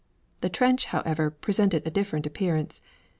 The 0.39 0.49
trench, 0.49 0.85
however, 0.85 1.29
presented 1.29 1.85
a 1.85 1.91
different 1.91 2.25
appearance. 2.25 2.81